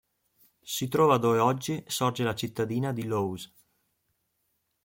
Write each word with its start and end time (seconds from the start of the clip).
Si 0.63 0.87
trova 0.87 1.19
dove 1.19 1.37
oggi 1.37 1.83
sorge 1.85 2.23
la 2.23 2.33
cittadina 2.33 2.91
di 2.91 3.05
Laws. 3.05 3.51